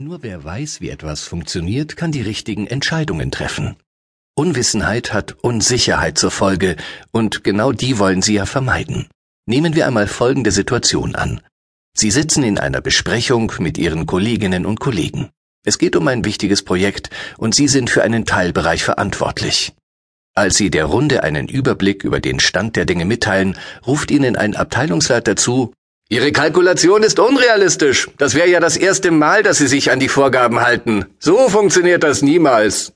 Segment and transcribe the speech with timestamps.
[0.00, 3.74] Nur wer weiß, wie etwas funktioniert, kann die richtigen Entscheidungen treffen.
[4.36, 6.76] Unwissenheit hat Unsicherheit zur Folge,
[7.10, 9.08] und genau die wollen Sie ja vermeiden.
[9.46, 11.40] Nehmen wir einmal folgende Situation an.
[11.96, 15.30] Sie sitzen in einer Besprechung mit Ihren Kolleginnen und Kollegen.
[15.66, 19.72] Es geht um ein wichtiges Projekt, und Sie sind für einen Teilbereich verantwortlich.
[20.36, 24.54] Als Sie der Runde einen Überblick über den Stand der Dinge mitteilen, ruft Ihnen ein
[24.54, 25.74] Abteilungsleiter zu,
[26.10, 28.08] Ihre Kalkulation ist unrealistisch.
[28.16, 31.04] Das wäre ja das erste Mal, dass Sie sich an die Vorgaben halten.
[31.18, 32.94] So funktioniert das niemals.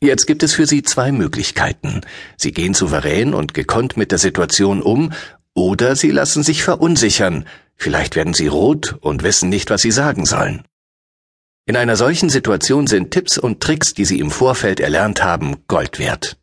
[0.00, 2.02] Jetzt gibt es für Sie zwei Möglichkeiten.
[2.36, 5.12] Sie gehen souverän und gekonnt mit der Situation um,
[5.54, 7.46] oder Sie lassen sich verunsichern.
[7.74, 10.62] Vielleicht werden Sie rot und wissen nicht, was Sie sagen sollen.
[11.64, 15.98] In einer solchen Situation sind Tipps und Tricks, die Sie im Vorfeld erlernt haben, Gold
[15.98, 16.36] wert.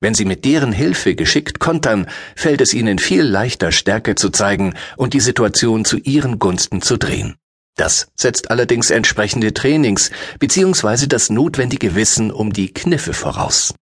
[0.00, 4.74] Wenn Sie mit deren Hilfe geschickt kontern, fällt es Ihnen viel leichter, Stärke zu zeigen
[4.96, 7.36] und die Situation zu Ihren Gunsten zu drehen.
[7.76, 11.06] Das setzt allerdings entsprechende Trainings bzw.
[11.06, 13.74] das notwendige Wissen um die Kniffe voraus.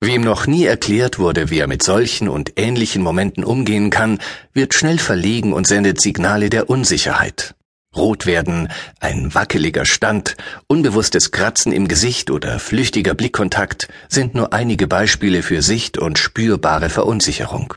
[0.00, 4.18] Wem noch nie erklärt wurde, wie er mit solchen und ähnlichen Momenten umgehen kann,
[4.52, 7.54] wird schnell verlegen und sendet Signale der Unsicherheit.
[7.96, 8.68] Rot werden,
[9.00, 15.62] ein wackeliger Stand, unbewusstes Kratzen im Gesicht oder flüchtiger Blickkontakt sind nur einige Beispiele für
[15.62, 17.74] Sicht- und spürbare Verunsicherung.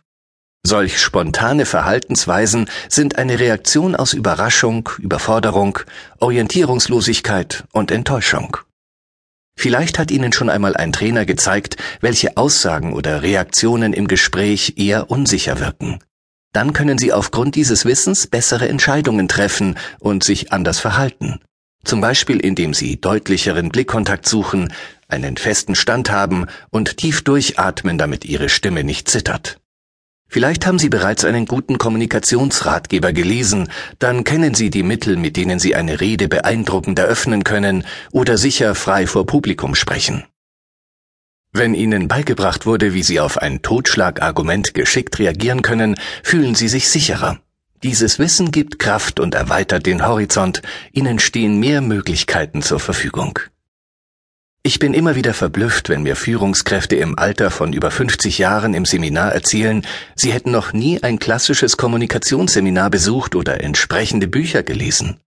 [0.66, 5.80] Solch spontane Verhaltensweisen sind eine Reaktion aus Überraschung, Überforderung,
[6.20, 8.58] Orientierungslosigkeit und Enttäuschung.
[9.58, 15.10] Vielleicht hat Ihnen schon einmal ein Trainer gezeigt, welche Aussagen oder Reaktionen im Gespräch eher
[15.10, 16.00] unsicher wirken.
[16.52, 21.40] Dann können Sie aufgrund dieses Wissens bessere Entscheidungen treffen und sich anders verhalten.
[21.84, 24.74] Zum Beispiel indem Sie deutlicheren Blickkontakt suchen,
[25.08, 29.60] einen festen Stand haben und tief durchatmen, damit Ihre Stimme nicht zittert.
[30.32, 35.58] Vielleicht haben Sie bereits einen guten Kommunikationsratgeber gelesen, dann kennen Sie die Mittel, mit denen
[35.58, 40.24] Sie eine Rede beeindruckend eröffnen können oder sicher frei vor Publikum sprechen.
[41.52, 46.90] Wenn Ihnen beigebracht wurde, wie Sie auf ein Totschlagargument geschickt reagieren können, fühlen Sie sich
[46.90, 47.40] sicherer.
[47.82, 53.40] Dieses Wissen gibt Kraft und erweitert den Horizont, Ihnen stehen mehr Möglichkeiten zur Verfügung.
[54.62, 58.86] Ich bin immer wieder verblüfft, wenn mir Führungskräfte im Alter von über 50 Jahren im
[58.86, 59.84] Seminar erzählen,
[60.16, 65.22] sie hätten noch nie ein klassisches Kommunikationsseminar besucht oder entsprechende Bücher gelesen.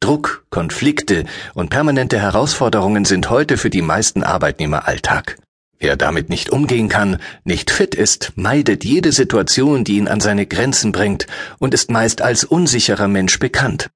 [0.00, 5.36] Druck, Konflikte und permanente Herausforderungen sind heute für die meisten Arbeitnehmer Alltag.
[5.78, 10.46] Wer damit nicht umgehen kann, nicht fit ist, meidet jede Situation, die ihn an seine
[10.46, 11.26] Grenzen bringt
[11.58, 13.90] und ist meist als unsicherer Mensch bekannt.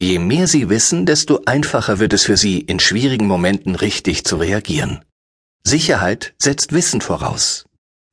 [0.00, 4.36] Je mehr Sie wissen, desto einfacher wird es für Sie, in schwierigen Momenten richtig zu
[4.36, 5.04] reagieren.
[5.62, 7.66] Sicherheit setzt Wissen voraus.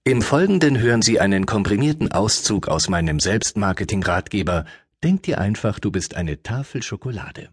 [0.04, 4.66] Im Folgenden hören Sie einen komprimierten Auszug aus meinem Selbstmarketing-Ratgeber
[5.04, 7.50] Denk dir einfach, du bist eine Tafel Schokolade.